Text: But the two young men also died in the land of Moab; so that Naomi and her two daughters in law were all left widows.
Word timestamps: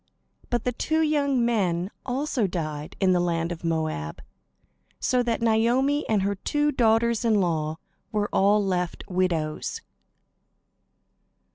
But 0.49 0.63
the 0.63 0.71
two 0.71 1.01
young 1.03 1.45
men 1.45 1.91
also 2.07 2.47
died 2.47 2.95
in 2.99 3.11
the 3.13 3.19
land 3.19 3.51
of 3.51 3.63
Moab; 3.63 4.23
so 4.99 5.21
that 5.21 5.43
Naomi 5.43 6.09
and 6.09 6.23
her 6.23 6.33
two 6.33 6.71
daughters 6.71 7.23
in 7.23 7.35
law 7.39 7.77
were 8.11 8.27
all 8.33 8.65
left 8.65 9.03
widows. 9.07 9.81